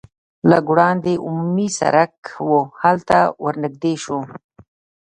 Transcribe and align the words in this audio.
لږ 0.49 0.63
وړاندې 0.73 1.13
عمومي 1.25 1.67
سرک 1.79 2.15
و 2.49 2.51
هلته 2.81 3.17
ور 3.43 3.55
نږدې 3.63 3.93
شوو. 4.03 4.21